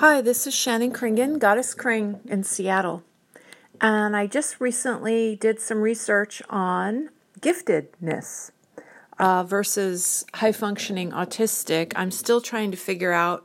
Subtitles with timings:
[0.00, 3.02] Hi, this is Shannon Kringen, Goddess Kring in Seattle.
[3.80, 7.10] And I just recently did some research on
[7.40, 8.52] giftedness
[9.18, 11.94] uh, versus high functioning autistic.
[11.96, 13.44] I'm still trying to figure out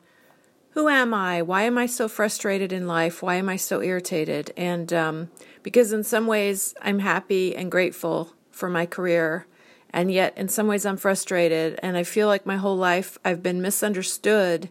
[0.73, 1.41] who am I?
[1.41, 3.23] Why am I so frustrated in life?
[3.23, 4.53] Why am I so irritated?
[4.55, 5.31] And um,
[5.63, 9.47] because in some ways I'm happy and grateful for my career,
[9.89, 13.41] and yet in some ways I'm frustrated, and I feel like my whole life I've
[13.41, 14.69] been misunderstood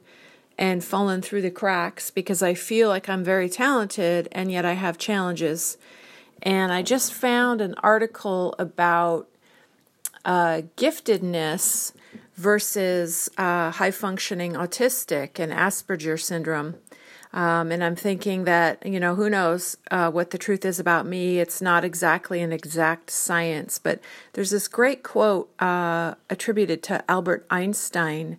[0.58, 4.74] and fallen through the cracks because I feel like I'm very talented and yet I
[4.74, 5.76] have challenges.
[6.42, 9.28] And I just found an article about
[10.24, 11.92] uh, giftedness
[12.36, 16.76] versus uh, high functioning autistic and Asperger syndrome.
[17.34, 21.06] Um, and I'm thinking that, you know, who knows uh, what the truth is about
[21.06, 21.38] me.
[21.38, 24.00] It's not exactly an exact science, but
[24.34, 28.38] there's this great quote uh, attributed to Albert Einstein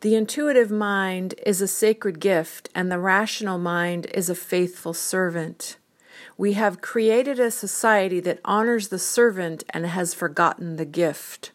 [0.00, 5.76] the intuitive mind is a sacred gift, and the rational mind is a faithful servant.
[6.38, 11.52] We have created a society that honors the servant and has forgotten the gift.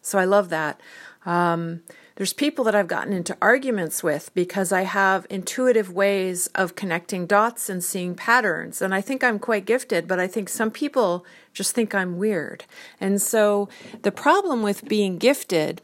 [0.00, 0.80] So I love that.
[1.26, 1.82] Um,
[2.14, 7.26] there's people that I've gotten into arguments with because I have intuitive ways of connecting
[7.26, 8.82] dots and seeing patterns.
[8.82, 12.64] And I think I'm quite gifted, but I think some people just think I'm weird.
[13.00, 13.68] And so
[14.02, 15.80] the problem with being gifted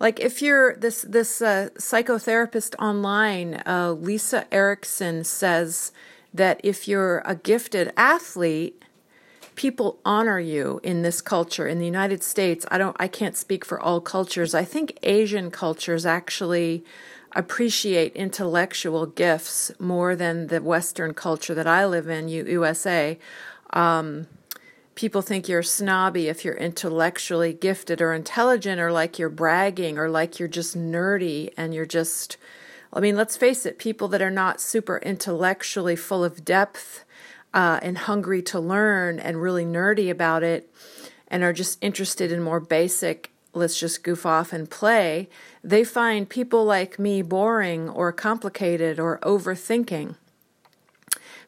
[0.00, 5.92] like if you're this this uh, psychotherapist online, uh, Lisa Erickson says
[6.32, 8.82] that if you're a gifted athlete,
[9.54, 12.66] people honor you in this culture in the United States.
[12.70, 14.54] I don't I can't speak for all cultures.
[14.54, 16.84] I think Asian cultures actually
[17.36, 23.18] appreciate intellectual gifts more than the Western culture that I live in, USA.
[23.72, 24.28] Um,
[24.94, 30.08] people think you're snobby if you're intellectually gifted or intelligent or like you're bragging or
[30.08, 32.36] like you're just nerdy and you're just
[32.96, 37.04] I mean, let's face it, people that are not super intellectually full of depth
[37.52, 40.72] uh, and hungry to learn and really nerdy about it
[41.26, 45.28] and are just interested in more basic, let's just goof off and play,
[45.64, 50.14] they find people like me boring or complicated or overthinking.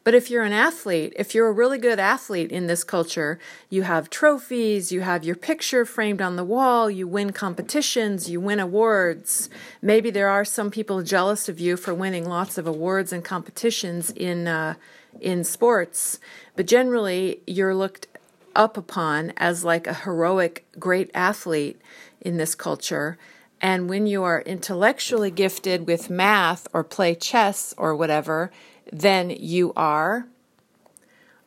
[0.07, 3.81] But if you're an athlete, if you're a really good athlete in this culture, you
[3.81, 8.61] have trophies, you have your picture framed on the wall, you win competitions, you win
[8.61, 9.49] awards.
[9.81, 14.09] Maybe there are some people jealous of you for winning lots of awards and competitions
[14.11, 14.75] in uh,
[15.19, 16.21] in sports,
[16.55, 18.07] but generally you're looked
[18.55, 21.81] up upon as like a heroic great athlete
[22.21, 23.17] in this culture.
[23.59, 28.51] And when you are intellectually gifted with math or play chess or whatever,
[28.91, 30.27] then you are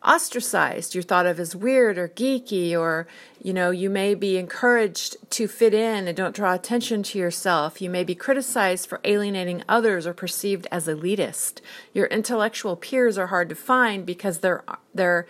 [0.02, 0.94] ostracized.
[0.94, 3.06] You're thought of as weird or geeky, or,
[3.42, 7.82] you know, you may be encouraged to fit in and don't draw attention to yourself.
[7.82, 11.60] You may be criticized for alienating others or perceived as elitist.
[11.92, 14.64] Your intellectual peers are hard to find because there,
[14.94, 15.26] there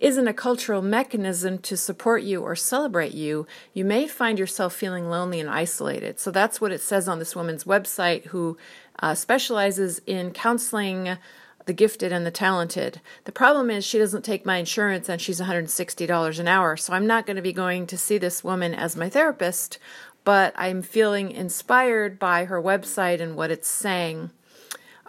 [0.00, 3.46] isn't a cultural mechanism to support you or celebrate you.
[3.72, 6.20] You may find yourself feeling lonely and isolated.
[6.20, 8.56] So that's what it says on this woman's website who
[9.00, 11.18] uh, specializes in counseling
[11.66, 13.00] the gifted and the talented.
[13.24, 16.76] The problem is she doesn't take my insurance and she's $160 an hour.
[16.76, 19.78] So I'm not going to be going to see this woman as my therapist,
[20.24, 24.30] but I'm feeling inspired by her website and what it's saying.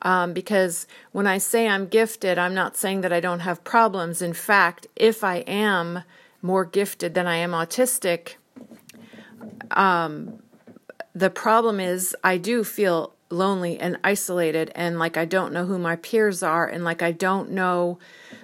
[0.01, 4.21] Um, because when I say I'm gifted, I'm not saying that I don't have problems.
[4.21, 6.03] In fact, if I am
[6.41, 8.35] more gifted than I am autistic,
[9.71, 10.39] um,
[11.13, 15.79] the problem is I do feel lonely and isolated and like I don't know who
[15.79, 17.97] my peers are and like I don't know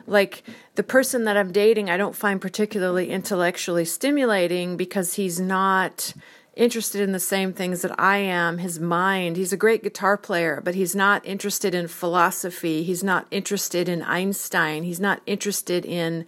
[0.07, 0.43] like
[0.75, 6.13] the person that I'm dating I don't find particularly intellectually stimulating because he's not
[6.55, 8.57] interested in the same things that I am.
[8.57, 12.81] His mind he's a great guitar player but he's not interested in philosophy.
[12.81, 14.81] He's not interested in Einstein.
[14.81, 16.25] He's not interested in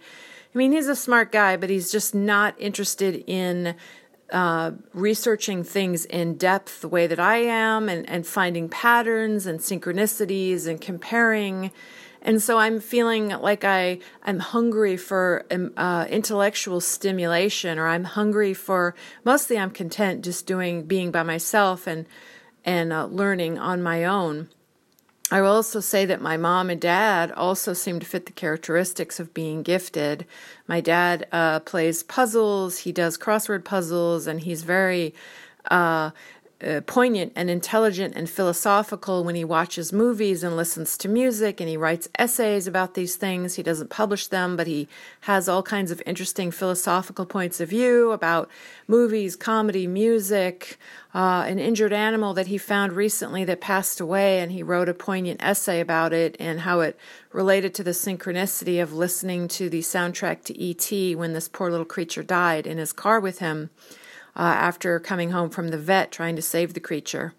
[0.54, 3.74] I mean he's a smart guy but he's just not interested in
[4.30, 9.60] uh, researching things in depth the way that I am and, and finding patterns and
[9.60, 11.70] synchronicities and comparing.
[12.22, 18.04] And so I'm feeling like I, I'm hungry for um, uh, intellectual stimulation, or I'm
[18.04, 18.94] hungry for
[19.24, 22.06] mostly I'm content just doing being by myself and
[22.64, 24.48] and uh, learning on my own.
[25.34, 29.18] I will also say that my mom and dad also seem to fit the characteristics
[29.18, 30.26] of being gifted.
[30.68, 35.12] My dad uh, plays puzzles, he does crossword puzzles, and he's very
[35.72, 36.12] uh,
[36.64, 41.68] uh, poignant and intelligent and philosophical when he watches movies and listens to music and
[41.68, 43.56] he writes essays about these things.
[43.56, 44.88] He doesn't publish them, but he
[45.22, 48.48] has all kinds of interesting philosophical points of view about
[48.88, 50.78] movies, comedy, music.
[51.14, 54.94] Uh, an injured animal that he found recently that passed away, and he wrote a
[54.94, 56.98] poignant essay about it and how it
[57.30, 61.14] related to the synchronicity of listening to the soundtrack to E.T.
[61.14, 63.70] when this poor little creature died in his car with him
[64.36, 67.34] uh, after coming home from the vet trying to save the creature.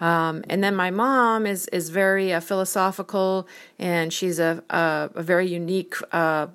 [0.00, 3.46] Um, and then my mom is is very uh, philosophical,
[3.78, 6.48] and she's a a, a very unique uh,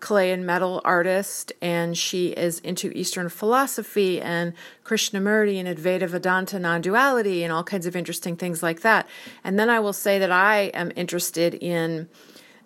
[0.00, 4.52] clay and metal artist, and she is into Eastern philosophy and
[4.84, 9.06] Krishnamurti and Advaita Vedanta non duality and all kinds of interesting things like that.
[9.44, 12.08] And then I will say that I am interested in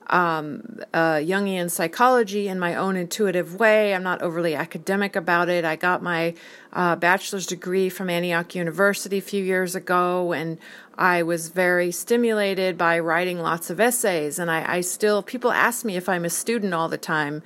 [0.08, 3.94] um, uh, Jungian psychology in my own intuitive way.
[3.94, 5.64] I'm not overly academic about it.
[5.64, 6.34] I got my
[6.72, 10.58] uh, bachelor's degree from Antioch University a few years ago, and
[10.96, 14.38] I was very stimulated by writing lots of essays.
[14.38, 17.42] And I, I still, people ask me if I'm a student all the time,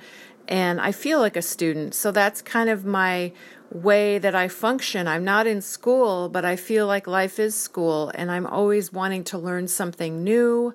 [0.47, 1.93] and I feel like a student.
[1.93, 3.31] So that's kind of my
[3.71, 5.07] way that I function.
[5.07, 9.23] I'm not in school, but I feel like life is school, and I'm always wanting
[9.25, 10.73] to learn something new.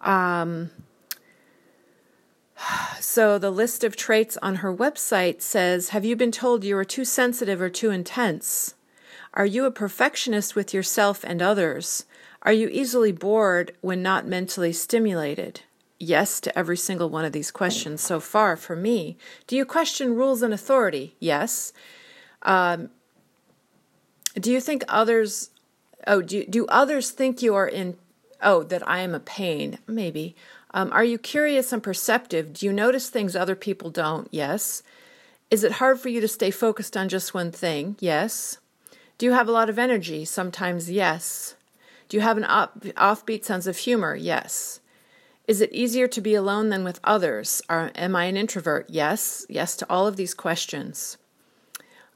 [0.00, 0.70] Um,
[3.00, 6.84] so the list of traits on her website says Have you been told you are
[6.84, 8.74] too sensitive or too intense?
[9.34, 12.04] Are you a perfectionist with yourself and others?
[12.42, 15.62] Are you easily bored when not mentally stimulated?
[15.98, 19.16] Yes to every single one of these questions so far for me.
[19.46, 21.14] Do you question rules and authority?
[21.20, 21.72] Yes.
[22.42, 22.90] Um,
[24.34, 25.50] do you think others
[26.06, 27.96] oh do do others think you are in
[28.42, 29.78] oh that I am a pain?
[29.86, 30.34] Maybe.
[30.74, 32.54] Um, are you curious and perceptive?
[32.54, 34.28] Do you notice things other people don't?
[34.30, 34.82] Yes.
[35.50, 37.96] Is it hard for you to stay focused on just one thing?
[38.00, 38.58] Yes.
[39.18, 40.24] Do you have a lot of energy?
[40.24, 41.56] Sometimes, yes.
[42.08, 44.14] Do you have an up, offbeat sense of humor?
[44.14, 44.80] Yes.
[45.46, 47.60] Is it easier to be alone than with others?
[47.68, 48.86] Are, am I an introvert?
[48.88, 49.44] Yes.
[49.48, 51.18] Yes to all of these questions.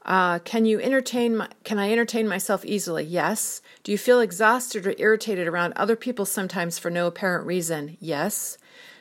[0.07, 1.35] Uh, can you entertain?
[1.35, 3.03] My, can I entertain myself easily?
[3.03, 3.61] Yes.
[3.83, 7.97] Do you feel exhausted or irritated around other people sometimes for no apparent reason?
[7.99, 8.57] Yes.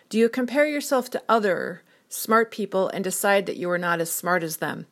[0.08, 4.11] Do you compare yourself to other smart people and decide that you are not as
[4.11, 4.87] smart as them?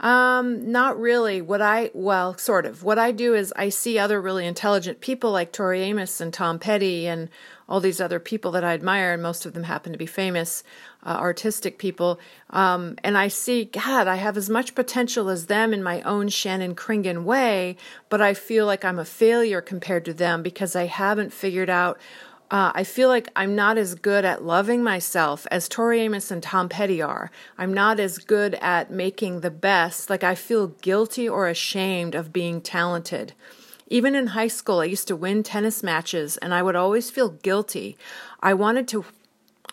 [0.00, 1.40] Um, not really.
[1.40, 2.82] What I, well, sort of.
[2.82, 6.58] What I do is I see other really intelligent people like Tori Amos and Tom
[6.58, 7.30] Petty and
[7.68, 10.62] all these other people that I admire, and most of them happen to be famous,
[11.04, 12.20] uh, artistic people.
[12.50, 16.28] Um, and I see, God, I have as much potential as them in my own
[16.28, 17.76] Shannon Kringen way,
[18.10, 21.98] but I feel like I'm a failure compared to them because I haven't figured out
[22.50, 26.42] uh, I feel like I'm not as good at loving myself as Tori Amos and
[26.42, 27.30] Tom Petty are.
[27.56, 30.10] I'm not as good at making the best.
[30.10, 33.32] Like, I feel guilty or ashamed of being talented.
[33.88, 37.30] Even in high school, I used to win tennis matches and I would always feel
[37.30, 37.96] guilty.
[38.40, 39.04] I wanted to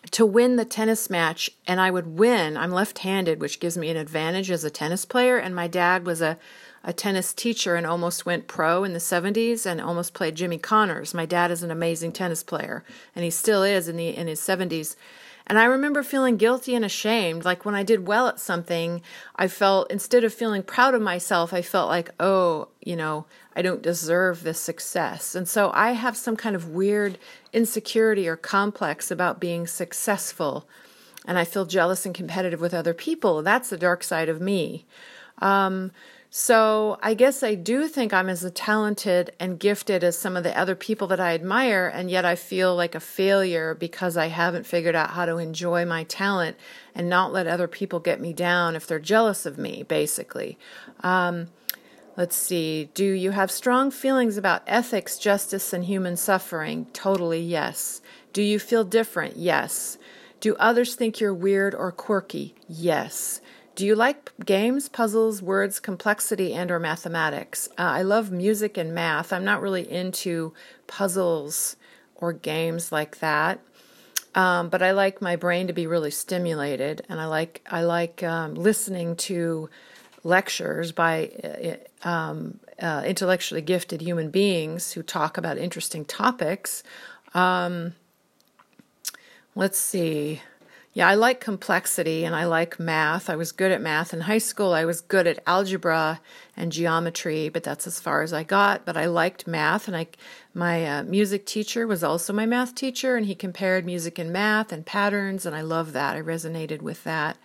[0.09, 2.57] to win the tennis match and I would win.
[2.57, 6.21] I'm left-handed, which gives me an advantage as a tennis player and my dad was
[6.21, 6.38] a
[6.83, 11.13] a tennis teacher and almost went pro in the 70s and almost played Jimmy Connors.
[11.13, 12.83] My dad is an amazing tennis player
[13.15, 14.95] and he still is in the in his 70s.
[15.48, 17.45] And I remember feeling guilty and ashamed.
[17.45, 19.01] Like when I did well at something,
[19.36, 23.25] I felt instead of feeling proud of myself, I felt like, "Oh, you know,
[23.56, 27.18] I don't deserve this success." And so I have some kind of weird
[27.53, 30.68] insecurity or complex about being successful.
[31.25, 33.44] And I feel jealous and competitive with other people.
[33.44, 34.86] That's the dark side of me.
[35.39, 35.92] Um,
[36.33, 40.57] so I guess I do think I'm as talented and gifted as some of the
[40.57, 44.65] other people that I admire, and yet I feel like a failure because I haven't
[44.65, 46.55] figured out how to enjoy my talent
[46.96, 50.58] and not let other people get me down if they're jealous of me, basically.
[51.01, 51.50] Um,
[52.18, 52.89] let's see.
[52.94, 56.88] Do you have strong feelings about ethics, justice, and human suffering?
[56.94, 58.01] Totally, yes.
[58.34, 59.38] Do you feel different?
[59.38, 59.98] Yes.
[60.39, 62.56] Do others think you're weird or quirky?
[62.68, 63.41] Yes.
[63.75, 67.70] Do you like games, puzzles, words, complexity, and or mathematics?
[67.77, 69.32] Uh, I love music and math.
[69.32, 70.53] I'm not really into
[70.88, 71.77] puzzles
[72.15, 73.60] or games like that.
[74.34, 78.24] Um, but I like my brain to be really stimulated, and I like I like
[78.24, 79.70] um, listening to
[80.24, 86.84] lectures by uh, um, uh, intellectually gifted human beings who talk about interesting topics.
[87.34, 87.94] Um,
[89.56, 90.42] let's see.
[90.94, 93.30] Yeah, I like complexity and I like math.
[93.30, 94.74] I was good at math in high school.
[94.74, 96.20] I was good at algebra
[96.58, 98.86] and geometry, but that's as far as I got.
[98.86, 100.08] But I liked math, and I,
[100.54, 104.74] my uh, music teacher was also my math teacher, and he compared music and math
[104.74, 106.18] and patterns, and I love that.
[106.18, 107.38] I resonated with that.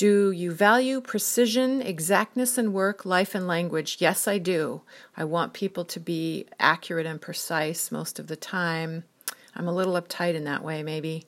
[0.00, 3.98] Do you value precision, exactness in work, life, and language?
[3.98, 4.80] Yes, I do.
[5.14, 9.04] I want people to be accurate and precise most of the time.
[9.54, 11.26] I'm a little uptight in that way, maybe.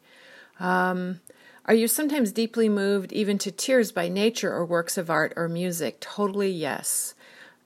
[0.59, 1.21] Um,
[1.67, 5.51] are you sometimes deeply moved, even to tears, by nature or works of art or
[5.51, 6.01] music?
[6.01, 7.15] Totally yes.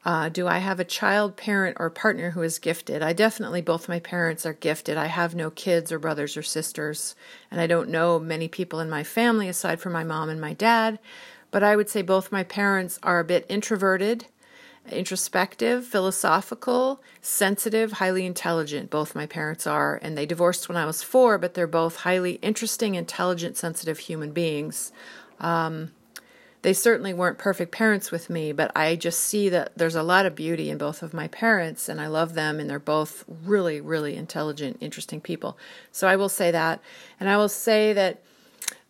[0.06, 3.02] Uh, do I have a child, parent, or partner who is gifted?
[3.02, 4.96] I definitely, both my parents are gifted.
[4.96, 7.16] I have no kids or brothers or sisters,
[7.50, 10.52] and I don't know many people in my family aside from my mom and my
[10.52, 11.00] dad.
[11.50, 14.26] But I would say both my parents are a bit introverted,
[14.92, 18.90] introspective, philosophical, sensitive, highly intelligent.
[18.90, 22.34] Both my parents are, and they divorced when I was four, but they're both highly
[22.42, 24.92] interesting, intelligent, sensitive human beings.
[25.40, 25.90] Um,
[26.62, 30.26] they certainly weren't perfect parents with me, but I just see that there's a lot
[30.26, 33.80] of beauty in both of my parents, and I love them, and they're both really,
[33.80, 35.56] really intelligent, interesting people.
[35.92, 36.80] So I will say that.
[37.20, 38.22] And I will say that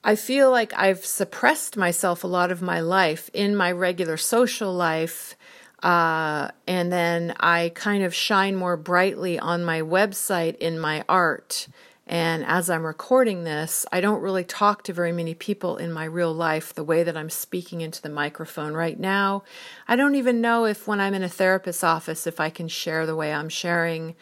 [0.02, 4.72] I feel like I've suppressed myself a lot of my life in my regular social
[4.72, 5.34] life.
[5.82, 11.68] Uh, and then I kind of shine more brightly on my website in my art
[12.06, 16.04] and as I'm recording this, I don't really talk to very many people in my
[16.04, 19.42] real life the way that I'm speaking into the microphone right now.
[19.88, 23.06] I don't even know if when I'm in a therapist's office, if I can share
[23.06, 24.14] the way I'm sharing.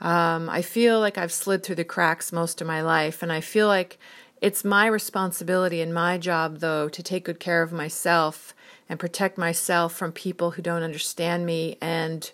[0.00, 3.40] Um, I feel like I've slid through the cracks most of my life, and I
[3.40, 3.98] feel like
[4.40, 8.54] it's my responsibility and my job, though, to take good care of myself
[8.88, 12.30] and protect myself from people who don't understand me and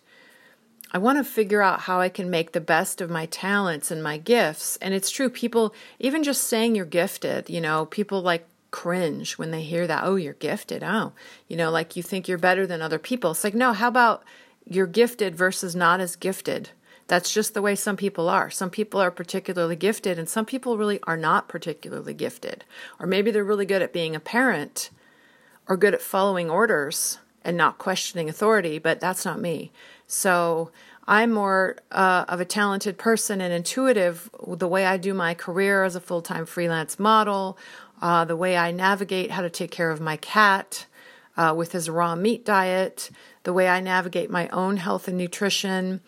[0.92, 4.02] I want to figure out how I can make the best of my talents and
[4.02, 4.76] my gifts.
[4.78, 9.50] And it's true, people, even just saying you're gifted, you know, people like cringe when
[9.50, 10.04] they hear that.
[10.04, 10.82] Oh, you're gifted.
[10.82, 11.12] Oh,
[11.48, 13.32] you know, like you think you're better than other people.
[13.32, 14.24] It's like, no, how about
[14.64, 16.70] you're gifted versus not as gifted?
[17.06, 18.50] That's just the way some people are.
[18.50, 22.64] Some people are particularly gifted, and some people really are not particularly gifted.
[23.00, 24.90] Or maybe they're really good at being a parent
[25.68, 29.72] or good at following orders and not questioning authority, but that's not me.
[30.06, 30.70] So
[31.06, 35.84] I'm more uh, of a talented person and intuitive the way I do my career
[35.84, 37.58] as a full time freelance model,
[38.00, 40.86] uh, the way I navigate how to take care of my cat
[41.36, 43.10] uh, with his raw meat diet,
[43.44, 46.00] the way I navigate my own health and nutrition.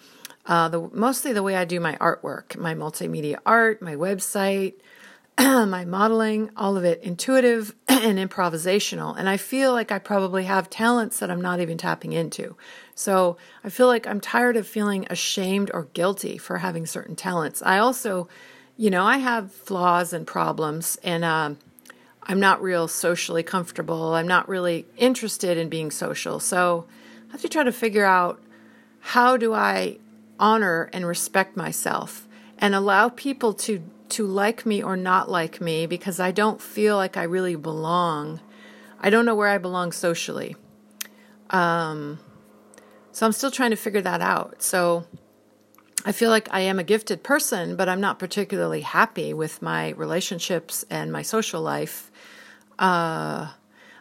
[0.45, 4.75] Uh, the, mostly the way I do my artwork, my multimedia art, my website,
[5.39, 9.17] my modeling, all of it intuitive and improvisational.
[9.17, 12.57] And I feel like I probably have talents that I'm not even tapping into.
[12.95, 17.63] So I feel like I'm tired of feeling ashamed or guilty for having certain talents.
[17.63, 18.29] I also,
[18.77, 21.55] you know, I have flaws and problems, and uh,
[22.25, 24.15] I'm not real socially comfortable.
[24.15, 26.41] I'm not really interested in being social.
[26.41, 26.87] So
[27.29, 28.41] I have to try to figure out
[29.01, 29.99] how do I
[30.39, 32.29] honor and respect myself
[32.63, 36.97] and allow people to to like me or not like me because I don't feel
[36.97, 38.41] like I really belong.
[39.01, 40.55] I don't know where I belong socially.
[41.51, 42.21] Um,
[43.11, 44.63] so I'm still trying to figure that out.
[44.63, 45.07] So
[46.05, 49.91] I feel like I am a gifted person, but I'm not particularly happy with my
[49.91, 52.11] relationships and my social life.
[52.79, 53.49] Uh,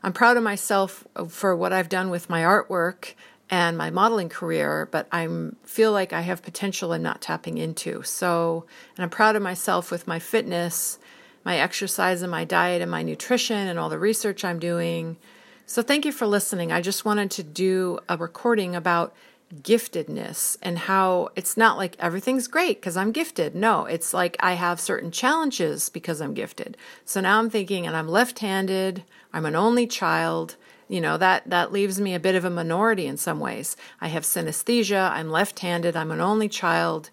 [0.04, 3.14] I'm proud of myself for what I've done with my artwork
[3.52, 5.28] and my modeling career, but I
[5.64, 8.02] feel like I have potential I'm not tapping into.
[8.04, 8.66] So,
[8.96, 10.98] and I'm proud of myself with my fitness,
[11.44, 15.18] my exercise and my diet and my nutrition and all the research I'm doing.
[15.66, 16.72] So, thank you for listening.
[16.72, 19.14] I just wanted to do a recording about
[19.54, 23.54] giftedness and how it's not like everything's great because I'm gifted.
[23.54, 26.78] No, it's like I have certain challenges because I'm gifted.
[27.04, 29.04] So now I'm thinking, and I'm left handed,
[29.34, 30.56] I'm an only child
[30.92, 33.78] you know that that leaves me a bit of a minority in some ways.
[34.02, 37.10] I have synesthesia i'm left-handed i'm an only child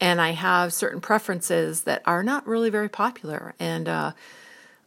[0.00, 3.54] and i have certain preferences that are not really very popular.
[3.60, 4.12] And uh,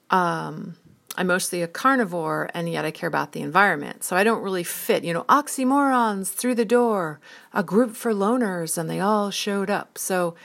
[0.09, 0.75] um,
[1.15, 4.03] i'm mostly a carnivore and yet i care about the environment.
[4.03, 7.21] So i don't really fit you know oxymorons through the door
[7.53, 9.97] a group for loners and they all showed up.
[9.97, 10.35] So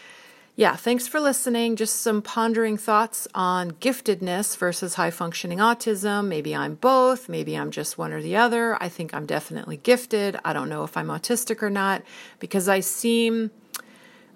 [0.58, 1.76] yeah, thanks for listening.
[1.76, 6.26] Just some pondering thoughts on giftedness versus high functioning autism.
[6.26, 7.28] Maybe I'm both.
[7.28, 8.76] Maybe I'm just one or the other.
[8.82, 10.36] I think I'm definitely gifted.
[10.44, 12.02] I don't know if I'm autistic or not
[12.40, 13.52] because I seem.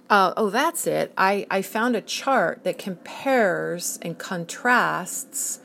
[0.08, 1.12] Uh, oh, that's it.
[1.18, 5.58] I, I found a chart that compares and contrasts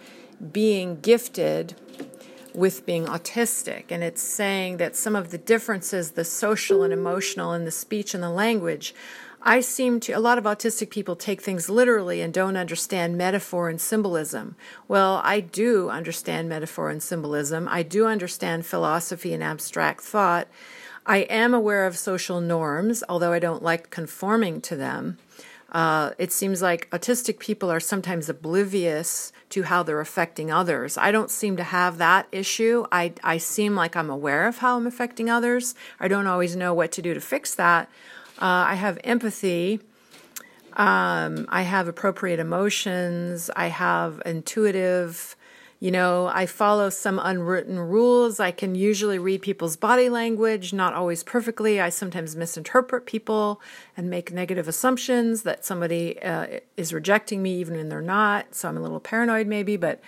[0.51, 1.75] being gifted
[2.55, 3.91] with being autistic.
[3.91, 8.15] And it's saying that some of the differences, the social and emotional, and the speech
[8.15, 8.95] and the language,
[9.47, 13.69] I seem to, a lot of autistic people take things literally and don't understand metaphor
[13.69, 14.57] and symbolism.
[14.89, 17.65] Well, I do understand metaphor and symbolism.
[17.71, 20.49] I do understand philosophy and abstract thought.
[21.05, 25.17] I am aware of social norms, although I don't like conforming to them.
[25.71, 30.97] Uh, it seems like autistic people are sometimes oblivious to how they're affecting others.
[30.97, 32.85] I don't seem to have that issue.
[32.91, 35.73] I, I seem like I'm aware of how I'm affecting others.
[36.01, 37.89] I don't always know what to do to fix that.
[38.39, 39.79] Uh, I have empathy.
[40.73, 43.49] Um, I have appropriate emotions.
[43.55, 45.35] I have intuitive
[45.79, 48.39] you know, I follow some unwritten rules.
[48.39, 51.79] I can usually read people's body language, not always perfectly.
[51.79, 53.61] I sometimes misinterpret people
[53.95, 58.55] and make negative assumptions that somebody uh, is rejecting me even when they're not.
[58.55, 60.01] So I'm a little paranoid, maybe, but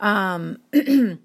[0.00, 0.58] um,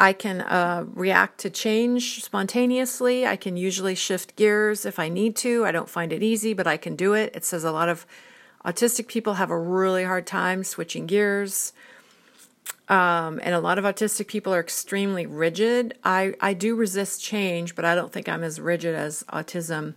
[0.00, 3.26] I can uh, react to change spontaneously.
[3.26, 5.66] I can usually shift gears if I need to.
[5.66, 7.36] I don't find it easy, but I can do it.
[7.36, 8.06] It says a lot of
[8.64, 11.74] autistic people have a really hard time switching gears.
[12.88, 15.98] Um, and a lot of autistic people are extremely rigid.
[16.02, 19.94] I, I do resist change, but I don't think I'm as rigid as autism.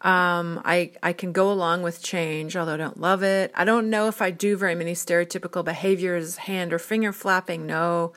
[0.00, 3.50] Um, I I can go along with change, although I don't love it.
[3.54, 7.66] I don't know if I do very many stereotypical behaviors, hand or finger flapping.
[7.66, 8.12] No.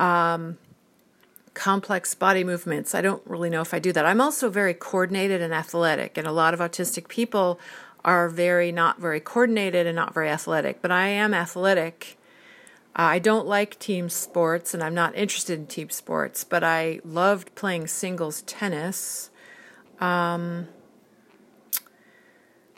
[0.00, 0.58] Um,
[1.54, 2.94] complex body movements.
[2.94, 4.06] I don't really know if I do that.
[4.06, 7.60] I'm also very coordinated and athletic, and a lot of autistic people
[8.04, 10.80] are very not very coordinated and not very athletic.
[10.80, 12.16] But I am athletic
[12.94, 17.54] I don't like team sports and I'm not interested in team sports, but I loved
[17.54, 19.30] playing singles tennis.
[20.00, 20.68] Um,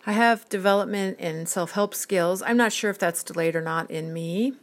[0.04, 2.42] I have development in self help skills.
[2.42, 4.54] I'm not sure if that's delayed or not in me.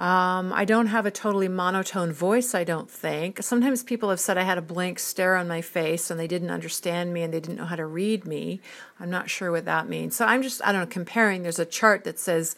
[0.00, 3.42] Um, I don't have a totally monotone voice, I don't think.
[3.42, 6.50] Sometimes people have said I had a blank stare on my face and they didn't
[6.50, 8.62] understand me and they didn't know how to read me.
[8.98, 10.16] I'm not sure what that means.
[10.16, 11.42] So I'm just, I don't know, comparing.
[11.42, 12.56] There's a chart that says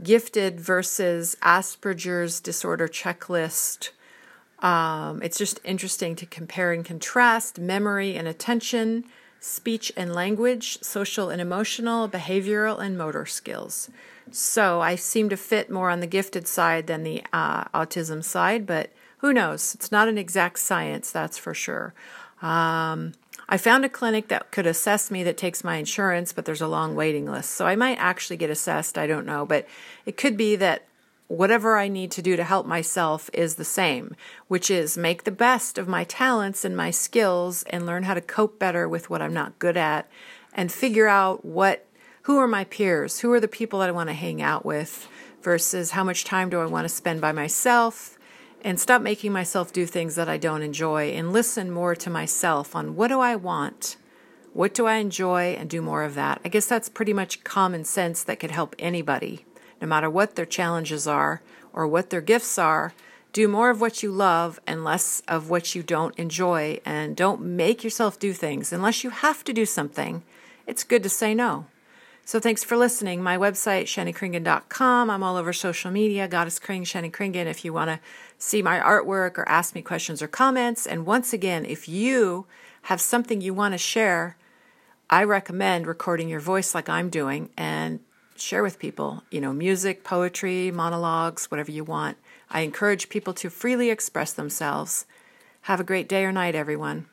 [0.00, 3.90] gifted versus Asperger's disorder checklist.
[4.60, 9.06] Um, it's just interesting to compare and contrast memory and attention,
[9.40, 13.90] speech and language, social and emotional, behavioral and motor skills.
[14.30, 18.66] So I seem to fit more on the gifted side than the uh, autism side,
[18.66, 19.74] but who knows?
[19.74, 21.94] It's not an exact science, that's for sure.
[22.42, 23.12] Um,
[23.48, 26.68] I found a clinic that could assess me that takes my insurance, but there's a
[26.68, 27.52] long waiting list.
[27.52, 28.98] So I might actually get assessed.
[28.98, 29.46] I don't know.
[29.46, 29.66] But
[30.04, 30.86] it could be that
[31.28, 34.16] whatever I need to do to help myself is the same,
[34.48, 38.20] which is make the best of my talents and my skills and learn how to
[38.20, 40.08] cope better with what I'm not good at
[40.52, 41.85] and figure out what
[42.26, 43.20] who are my peers?
[43.20, 45.08] Who are the people that I want to hang out with
[45.42, 48.16] versus how much time do I want to spend by myself?
[48.66, 52.74] and stop making myself do things that I don't enjoy and listen more to myself
[52.74, 53.96] on what do I want?
[54.54, 56.40] What do I enjoy and do more of that?
[56.44, 59.44] I guess that's pretty much common sense that could help anybody,
[59.80, 62.92] no matter what their challenges are or what their gifts are.
[63.32, 67.42] Do more of what you love and less of what you don't enjoy, and don't
[67.42, 70.24] make yourself do things unless you have to do something.
[70.66, 71.66] It's good to say no.
[72.26, 73.22] So thanks for listening.
[73.22, 75.10] My website, shannonkringen.com.
[75.10, 78.00] I'm all over social media, Goddess Kring, Shannon Kringen, if you want to
[78.36, 80.88] see my artwork or ask me questions or comments.
[80.88, 82.46] And once again, if you
[82.82, 84.36] have something you want to share,
[85.08, 88.00] I recommend recording your voice like I'm doing and
[88.34, 92.16] share with people, you know, music, poetry, monologues, whatever you want.
[92.50, 95.06] I encourage people to freely express themselves.
[95.62, 97.06] Have a great day or night, everyone.